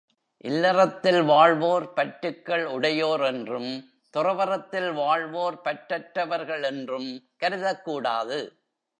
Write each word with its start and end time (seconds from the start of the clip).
இல்லறத்தில் 0.43 1.23
வாழ்வோர் 1.23 1.93
பற்றுக்கள் 1.93 2.65
உடையோர் 2.65 3.21
என்றும், 3.21 3.91
துறவறத்தில் 4.17 4.93
வாழ்வோர் 4.93 5.61
பற்றற்றவர்கள் 5.63 6.63
என்றும் 6.63 7.09
கருதக்கூடாது. 7.39 8.39